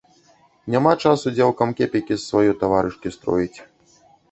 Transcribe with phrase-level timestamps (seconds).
[0.75, 3.55] Няма часу дзеўкам кепікі з сваёй таварышкі строіць.